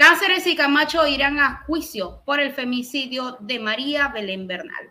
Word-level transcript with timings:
Cáceres 0.00 0.46
y 0.46 0.56
Camacho 0.56 1.06
irán 1.06 1.38
a 1.38 1.62
juicio 1.66 2.22
por 2.24 2.40
el 2.40 2.54
femicidio 2.54 3.36
de 3.38 3.58
María 3.58 4.08
Belén 4.08 4.46
Bernal. 4.46 4.90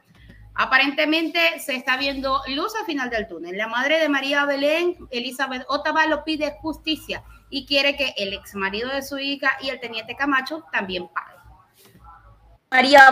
Aparentemente 0.54 1.40
se 1.60 1.74
está 1.74 1.98
viendo 1.98 2.44
luz 2.50 2.76
al 2.80 2.86
final 2.86 3.10
del 3.10 3.28
túnel. 3.28 3.58
La 3.58 3.68
madre 3.68 3.98
de 3.98 4.08
María 4.08 4.46
Belén, 4.46 4.96
Elizabeth 5.10 5.66
Otavalo, 5.68 6.24
pide 6.24 6.56
justicia 6.62 7.24
y 7.50 7.66
quiere 7.66 7.96
que 7.96 8.14
el 8.18 8.34
ex 8.34 8.54
marido 8.54 8.88
de 8.90 9.02
su 9.02 9.18
hija 9.18 9.50
y 9.64 9.70
el 9.70 9.80
teniente 9.80 10.16
Camacho 10.16 10.64
también 10.72 11.08
paguen. 11.08 11.42
María 12.70 13.10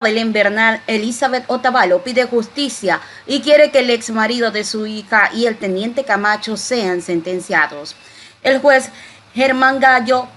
Belén 0.00 0.32
Bernal, 0.32 0.80
Elizabeth 0.86 1.46
Otavalo 1.48 2.04
pide 2.04 2.26
justicia 2.26 3.00
y 3.26 3.40
quiere 3.40 3.72
que 3.72 3.80
el 3.80 3.90
ex 3.90 4.10
marido 4.10 4.52
de 4.52 4.62
su 4.62 4.86
hija 4.86 5.30
y 5.34 5.46
el 5.46 5.58
teniente 5.58 6.04
Camacho 6.04 6.56
sean 6.56 7.02
sentenciados. 7.02 7.96
El 8.44 8.60
juez 8.60 8.92
Germán 9.34 9.80
Gallo 9.80 10.28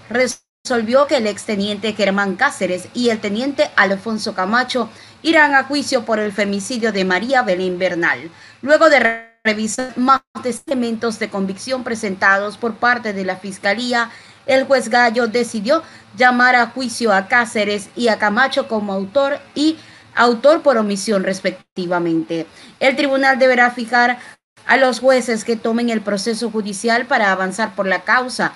resolvió 0.66 1.08
que 1.08 1.17
el 1.17 1.27
exteniente 1.27 1.91
Germán 1.91 2.38
Cáceres 2.38 2.88
y 2.94 3.09
el 3.09 3.20
teniente 3.20 3.70
Alfonso 3.76 4.34
Camacho 4.34 4.89
irán 5.22 5.55
a 5.55 5.66
juicio 5.66 6.05
por 6.05 6.20
el 6.20 6.31
femicidio 6.31 6.94
de 6.94 7.03
María 7.03 7.41
Belén 7.41 7.77
Bernal, 7.77 8.31
luego 8.62 8.89
de 8.89 9.27
revisar 9.44 9.91
más 9.98 10.22
elementos 10.66 11.20
de 11.20 11.30
convicción 11.30 11.84
presentados 11.84 12.55
por 12.55 12.76
parte 12.76 13.12
de 13.12 13.26
la 13.26 13.36
Fiscalía, 13.36 14.09
el 14.45 14.63
juez 14.63 14.88
Gallo 14.88 15.27
decidió 15.27 15.84
llamar 16.16 16.55
a 16.55 16.67
juicio 16.67 17.11
a 17.11 17.27
Cáceres 17.27 17.89
y 17.98 18.08
a 18.08 18.17
Camacho 18.17 18.70
como 18.70 18.94
autor 18.94 19.39
y 19.55 19.75
autor 20.16 20.61
por 20.61 20.77
omisión 20.77 21.25
respectivamente. 21.25 22.45
El 22.80 22.95
tribunal 22.95 23.38
deberá 23.38 23.70
fijar 23.72 24.17
a 24.66 24.77
los 24.77 25.02
jueces 25.02 25.44
que 25.44 25.58
tomen 25.58 25.89
el 25.89 26.00
proceso 26.00 26.50
judicial 26.50 27.05
para 27.05 27.34
avanzar 27.34 27.75
por 27.75 27.86
la 27.86 28.03
causa. 28.03 28.53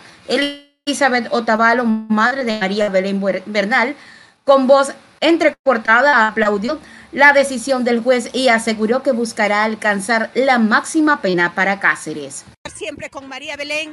Elizabeth 0.88 1.28
Otavalo, 1.32 1.84
madre 1.84 2.46
de 2.46 2.60
María 2.60 2.88
Belén 2.88 3.22
Bernal, 3.46 3.94
con 4.46 4.68
voz 4.68 4.94
entrecortada 5.20 6.30
aplaudió 6.30 6.80
la 7.12 7.34
decisión 7.34 7.84
del 7.84 8.00
juez 8.00 8.30
y 8.34 8.48
aseguró 8.48 9.04
que 9.04 9.12
buscará 9.12 9.66
alcanzar 9.66 10.32
la 10.34 10.60
máxima 10.60 11.22
pena 11.22 11.54
para 11.54 11.82
Cáceres. 11.82 12.46
Siempre 12.74 13.10
con 13.10 13.28
María 13.28 13.58
Belén 13.58 13.92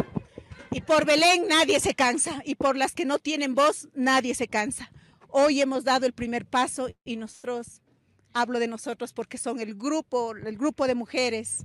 y 0.70 0.82
por 0.82 1.04
Belén 1.04 1.48
nadie 1.48 1.80
se 1.80 1.96
cansa 1.96 2.40
y 2.44 2.54
por 2.54 2.76
las 2.76 2.92
que 2.92 3.04
no 3.04 3.18
tienen 3.18 3.56
voz 3.56 3.88
nadie 3.94 4.36
se 4.36 4.46
cansa. 4.46 4.92
Hoy 5.30 5.60
hemos 5.60 5.82
dado 5.82 6.06
el 6.06 6.12
primer 6.12 6.46
paso 6.46 6.90
y 7.04 7.16
nosotros, 7.16 7.82
hablo 8.34 8.60
de 8.60 8.68
nosotros 8.68 9.12
porque 9.12 9.36
son 9.36 9.58
el 9.58 9.74
grupo, 9.74 10.36
el 10.36 10.56
grupo 10.56 10.86
de 10.86 10.94
mujeres, 10.94 11.64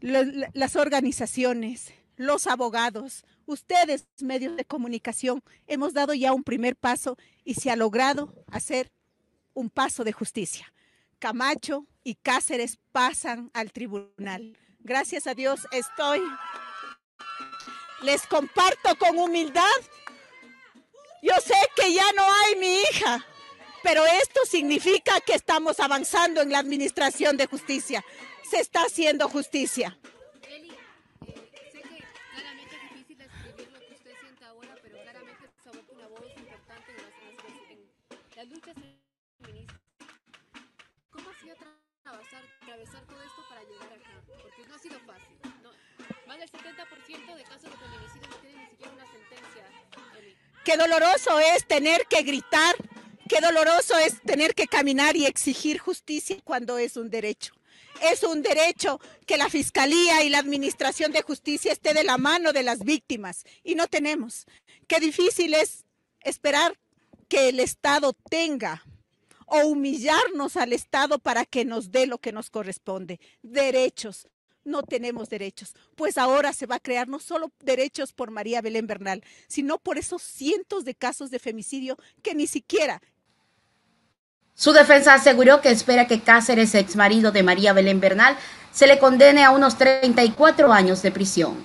las 0.00 0.74
organizaciones, 0.74 1.92
los 2.16 2.48
abogados, 2.48 3.24
ustedes, 3.46 4.06
medios 4.20 4.56
de 4.56 4.64
comunicación, 4.64 5.42
hemos 5.66 5.94
dado 5.94 6.14
ya 6.14 6.32
un 6.32 6.44
primer 6.44 6.76
paso 6.76 7.16
y 7.44 7.54
se 7.54 7.70
ha 7.70 7.76
logrado 7.76 8.34
hacer 8.50 8.90
un 9.54 9.70
paso 9.70 10.04
de 10.04 10.12
justicia. 10.12 10.72
Camacho 11.18 11.86
y 12.02 12.14
Cáceres 12.14 12.78
pasan 12.92 13.50
al 13.52 13.72
tribunal. 13.72 14.56
Gracias 14.80 15.26
a 15.26 15.34
Dios 15.34 15.66
estoy. 15.72 16.22
Les 18.02 18.26
comparto 18.26 18.96
con 18.98 19.18
humildad. 19.18 19.62
Yo 21.22 21.34
sé 21.44 21.54
que 21.76 21.92
ya 21.92 22.10
no 22.16 22.22
hay 22.22 22.56
mi 22.56 22.80
hija, 22.80 23.26
pero 23.82 24.04
esto 24.06 24.40
significa 24.48 25.20
que 25.20 25.34
estamos 25.34 25.78
avanzando 25.80 26.40
en 26.40 26.50
la 26.50 26.58
administración 26.58 27.36
de 27.36 27.46
justicia. 27.46 28.02
Se 28.50 28.58
está 28.58 28.80
haciendo 28.84 29.28
justicia. 29.28 29.98
¿Cómo 38.40 38.56
ha 41.28 41.34
sido 41.34 41.54
todo 43.06 43.22
esto 43.22 43.44
para 43.50 43.60
llegar? 43.60 44.00
Porque 44.42 44.66
no 44.66 44.74
ha 44.74 44.78
sido 44.78 44.98
fácil. 45.00 45.36
No, 45.62 45.70
más 46.26 46.38
del 46.38 46.50
70% 46.50 47.36
de 47.36 47.42
casos 47.42 47.64
de 47.64 47.76
feminicidio 47.76 48.28
no 48.30 48.36
tienen 48.36 48.62
ni 48.62 48.70
siquiera 48.70 48.92
una 48.92 49.04
sentencia. 49.12 49.66
Qué 50.64 50.76
doloroso 50.78 51.38
es 51.38 51.66
tener 51.66 52.06
que 52.06 52.22
gritar, 52.22 52.76
qué 53.28 53.42
doloroso 53.42 53.98
es 53.98 54.22
tener 54.22 54.54
que 54.54 54.66
caminar 54.66 55.16
y 55.16 55.26
exigir 55.26 55.78
justicia 55.78 56.38
cuando 56.42 56.78
es 56.78 56.96
un 56.96 57.10
derecho. 57.10 57.52
Es 58.00 58.22
un 58.22 58.40
derecho 58.40 59.00
que 59.26 59.36
la 59.36 59.50
Fiscalía 59.50 60.22
y 60.24 60.30
la 60.30 60.38
Administración 60.38 61.12
de 61.12 61.20
Justicia 61.20 61.72
esté 61.72 61.92
de 61.92 62.04
la 62.04 62.16
mano 62.16 62.54
de 62.54 62.62
las 62.62 62.84
víctimas 62.84 63.44
y 63.62 63.74
no 63.74 63.86
tenemos. 63.86 64.46
Qué 64.88 64.98
difícil 64.98 65.52
es 65.52 65.84
esperar 66.22 66.78
que 67.30 67.48
el 67.48 67.60
Estado 67.60 68.12
tenga 68.28 68.84
o 69.46 69.60
humillarnos 69.60 70.56
al 70.56 70.74
Estado 70.74 71.18
para 71.18 71.46
que 71.46 71.64
nos 71.64 71.90
dé 71.90 72.06
lo 72.06 72.18
que 72.18 72.32
nos 72.32 72.50
corresponde, 72.50 73.20
derechos. 73.42 74.28
No 74.62 74.82
tenemos 74.82 75.30
derechos, 75.30 75.74
pues 75.94 76.18
ahora 76.18 76.52
se 76.52 76.66
va 76.66 76.74
a 76.74 76.80
crear 76.80 77.08
no 77.08 77.18
solo 77.18 77.50
derechos 77.60 78.12
por 78.12 78.30
María 78.30 78.60
Belén 78.60 78.86
Bernal, 78.86 79.24
sino 79.48 79.78
por 79.78 79.96
esos 79.96 80.20
cientos 80.20 80.84
de 80.84 80.94
casos 80.94 81.30
de 81.30 81.38
femicidio 81.38 81.96
que 82.22 82.34
ni 82.34 82.46
siquiera 82.46 83.00
su 84.60 84.72
defensa 84.72 85.14
aseguró 85.14 85.62
que 85.62 85.70
espera 85.70 86.06
que 86.06 86.20
Cáceres, 86.20 86.74
ex 86.74 86.94
marido 86.94 87.32
de 87.32 87.42
María 87.42 87.72
Belén 87.72 87.98
Bernal, 87.98 88.36
se 88.70 88.86
le 88.86 88.98
condene 88.98 89.42
a 89.42 89.52
unos 89.52 89.78
34 89.78 90.70
años 90.70 91.00
de 91.00 91.10
prisión. 91.10 91.56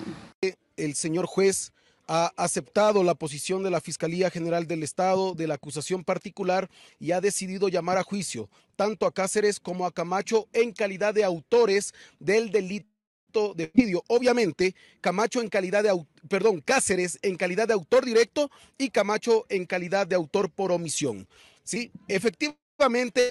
El 0.78 0.94
señor 0.94 1.26
juez 1.26 1.74
ha 2.06 2.32
aceptado 2.36 3.02
la 3.02 3.14
posición 3.14 3.62
de 3.62 3.70
la 3.70 3.80
Fiscalía 3.80 4.30
General 4.30 4.66
del 4.66 4.82
Estado 4.82 5.34
de 5.34 5.46
la 5.46 5.54
acusación 5.54 6.04
particular 6.04 6.70
y 6.98 7.12
ha 7.12 7.20
decidido 7.20 7.68
llamar 7.68 7.98
a 7.98 8.02
juicio 8.02 8.48
tanto 8.76 9.06
a 9.06 9.12
Cáceres 9.12 9.58
como 9.58 9.86
a 9.86 9.92
Camacho 9.92 10.48
en 10.52 10.72
calidad 10.72 11.14
de 11.14 11.24
autores 11.24 11.94
del 12.20 12.50
delito 12.50 13.54
de 13.54 13.70
vídeo. 13.74 14.02
Obviamente, 14.08 14.74
Camacho 15.00 15.40
en 15.40 15.48
calidad 15.48 15.82
de, 15.82 16.06
perdón, 16.28 16.60
Cáceres 16.60 17.18
en 17.22 17.36
calidad 17.36 17.68
de 17.68 17.74
autor 17.74 18.04
directo 18.04 18.50
y 18.78 18.90
Camacho 18.90 19.46
en 19.48 19.66
calidad 19.66 20.06
de 20.06 20.16
autor 20.16 20.50
por 20.50 20.72
omisión. 20.72 21.26
Sí, 21.64 21.90
efectivamente 22.08 22.65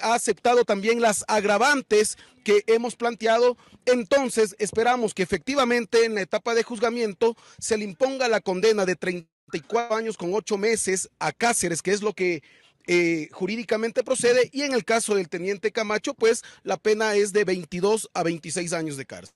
ha 0.02 0.14
aceptado 0.14 0.64
también 0.64 1.00
las 1.00 1.24
agravantes 1.28 2.18
que 2.44 2.64
hemos 2.66 2.96
planteado, 2.96 3.56
entonces 3.84 4.56
esperamos 4.58 5.14
que 5.14 5.22
efectivamente 5.22 6.04
en 6.04 6.14
la 6.14 6.22
etapa 6.22 6.54
de 6.54 6.62
juzgamiento 6.62 7.36
se 7.58 7.76
le 7.76 7.84
imponga 7.84 8.28
la 8.28 8.40
condena 8.40 8.84
de 8.84 8.96
34 8.96 9.96
años 9.96 10.16
con 10.16 10.34
8 10.34 10.58
meses 10.58 11.08
a 11.18 11.32
Cáceres, 11.32 11.82
que 11.82 11.92
es 11.92 12.02
lo 12.02 12.12
que 12.12 12.42
eh, 12.86 13.28
jurídicamente 13.32 14.04
procede, 14.04 14.48
y 14.52 14.62
en 14.62 14.74
el 14.74 14.84
caso 14.84 15.14
del 15.14 15.28
teniente 15.28 15.72
Camacho, 15.72 16.14
pues 16.14 16.42
la 16.62 16.76
pena 16.76 17.14
es 17.14 17.32
de 17.32 17.44
22 17.44 18.10
a 18.14 18.22
26 18.22 18.72
años 18.72 18.96
de 18.96 19.06
cárcel. 19.06 19.34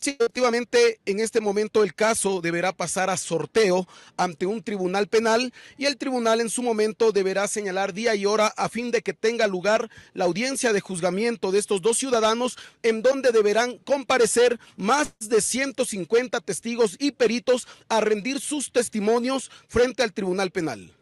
Sí, 0.00 0.10
efectivamente, 0.10 1.00
en 1.06 1.18
este 1.18 1.40
momento 1.40 1.82
el 1.82 1.92
caso 1.92 2.40
deberá 2.40 2.72
pasar 2.72 3.10
a 3.10 3.16
sorteo 3.16 3.88
ante 4.16 4.46
un 4.46 4.62
tribunal 4.62 5.08
penal 5.08 5.52
y 5.76 5.86
el 5.86 5.96
tribunal 5.96 6.40
en 6.40 6.50
su 6.50 6.62
momento 6.62 7.10
deberá 7.10 7.48
señalar 7.48 7.92
día 7.92 8.14
y 8.14 8.24
hora 8.24 8.52
a 8.56 8.68
fin 8.68 8.92
de 8.92 9.02
que 9.02 9.12
tenga 9.12 9.48
lugar 9.48 9.90
la 10.14 10.26
audiencia 10.26 10.72
de 10.72 10.80
juzgamiento 10.80 11.50
de 11.50 11.58
estos 11.58 11.82
dos 11.82 11.98
ciudadanos 11.98 12.56
en 12.84 13.02
donde 13.02 13.32
deberán 13.32 13.78
comparecer 13.78 14.60
más 14.76 15.12
de 15.18 15.40
150 15.40 16.40
testigos 16.42 16.96
y 17.00 17.10
peritos 17.10 17.66
a 17.88 18.00
rendir 18.00 18.40
sus 18.40 18.70
testimonios 18.70 19.50
frente 19.66 20.04
al 20.04 20.12
tribunal 20.12 20.52
penal. 20.52 20.92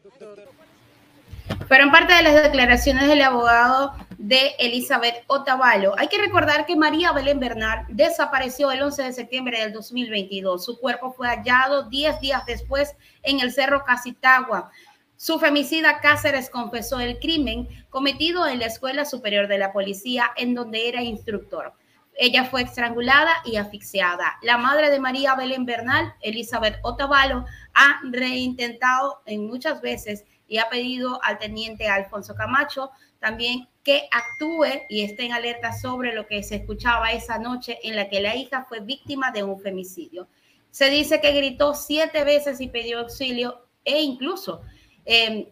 Pero 1.68 1.84
en 1.84 1.90
parte 1.90 2.14
de 2.14 2.22
las 2.22 2.42
declaraciones 2.42 3.08
del 3.08 3.20
abogado 3.20 3.94
de 4.26 4.56
Elizabeth 4.58 5.22
Otavalo, 5.28 5.94
hay 5.96 6.08
que 6.08 6.18
recordar 6.18 6.66
que 6.66 6.74
María 6.74 7.12
Belén 7.12 7.38
Bernal 7.38 7.86
desapareció 7.88 8.72
el 8.72 8.82
11 8.82 9.04
de 9.04 9.12
septiembre 9.12 9.60
del 9.60 9.72
2022. 9.72 10.64
Su 10.64 10.80
cuerpo 10.80 11.12
fue 11.12 11.28
hallado 11.28 11.88
10 11.88 12.20
días 12.20 12.44
después 12.44 12.96
en 13.22 13.38
el 13.38 13.52
Cerro 13.52 13.84
Casitagua. 13.84 14.72
Su 15.16 15.38
femicida 15.38 16.00
Cáceres 16.00 16.50
confesó 16.50 16.98
el 16.98 17.20
crimen 17.20 17.68
cometido 17.88 18.48
en 18.48 18.58
la 18.58 18.66
Escuela 18.66 19.04
Superior 19.04 19.46
de 19.46 19.58
la 19.58 19.72
Policía, 19.72 20.32
en 20.36 20.56
donde 20.56 20.88
era 20.88 21.02
instructor. 21.02 21.74
Ella 22.18 22.46
fue 22.46 22.62
estrangulada 22.62 23.30
y 23.44 23.56
asfixiada. 23.56 24.38
La 24.42 24.58
madre 24.58 24.90
de 24.90 24.98
María 24.98 25.36
Belén 25.36 25.66
Bernal, 25.66 26.14
Elizabeth 26.20 26.80
Otavalo, 26.82 27.44
ha 27.74 28.00
reintentado 28.10 29.22
en 29.24 29.46
muchas 29.46 29.80
veces 29.80 30.24
y 30.48 30.58
ha 30.58 30.68
pedido 30.68 31.22
al 31.22 31.38
teniente 31.38 31.88
Alfonso 31.88 32.34
Camacho 32.34 32.90
también 33.26 33.66
que 33.82 34.08
actúe 34.12 34.84
y 34.88 35.02
esté 35.02 35.24
en 35.24 35.32
alerta 35.32 35.72
sobre 35.72 36.14
lo 36.14 36.28
que 36.28 36.44
se 36.44 36.54
escuchaba 36.54 37.10
esa 37.10 37.40
noche 37.40 37.80
en 37.82 37.96
la 37.96 38.08
que 38.08 38.20
la 38.20 38.36
hija 38.36 38.64
fue 38.68 38.78
víctima 38.78 39.32
de 39.32 39.42
un 39.42 39.58
femicidio. 39.58 40.28
Se 40.70 40.90
dice 40.90 41.20
que 41.20 41.32
gritó 41.32 41.74
siete 41.74 42.22
veces 42.22 42.60
y 42.60 42.68
pidió 42.68 43.00
auxilio 43.00 43.66
e 43.84 44.00
incluso 44.00 44.62
em, 45.04 45.46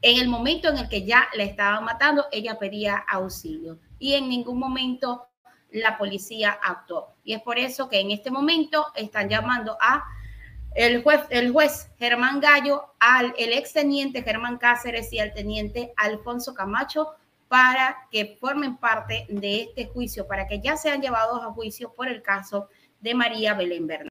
en 0.00 0.20
el 0.20 0.28
momento 0.28 0.68
en 0.68 0.78
el 0.78 0.88
que 0.88 1.04
ya 1.04 1.26
la 1.34 1.42
estaban 1.42 1.84
matando, 1.84 2.26
ella 2.30 2.56
pedía 2.56 2.98
auxilio 2.98 3.80
y 3.98 4.14
en 4.14 4.28
ningún 4.28 4.60
momento 4.60 5.26
la 5.72 5.98
policía 5.98 6.56
actuó. 6.62 7.16
Y 7.24 7.34
es 7.34 7.42
por 7.42 7.58
eso 7.58 7.88
que 7.88 7.98
en 7.98 8.12
este 8.12 8.30
momento 8.30 8.86
están 8.94 9.28
llamando 9.28 9.76
a 9.80 10.04
el 10.74 11.02
juez, 11.02 11.20
el 11.30 11.52
juez 11.52 11.90
Germán 11.98 12.40
Gallo, 12.40 12.94
al 13.00 13.34
el 13.38 13.52
exteniente 13.52 14.22
Germán 14.22 14.58
Cáceres 14.58 15.12
y 15.12 15.18
al 15.18 15.32
teniente 15.32 15.92
Alfonso 15.96 16.54
Camacho 16.54 17.14
para 17.48 17.96
que 18.10 18.36
formen 18.38 18.76
parte 18.76 19.26
de 19.28 19.62
este 19.62 19.86
juicio, 19.86 20.26
para 20.26 20.46
que 20.46 20.60
ya 20.60 20.76
sean 20.76 21.00
llevados 21.00 21.42
a 21.42 21.52
juicio 21.52 21.92
por 21.94 22.08
el 22.08 22.22
caso 22.22 22.68
de 23.00 23.14
María 23.14 23.54
Belén 23.54 23.86
Bernal. 23.86 24.07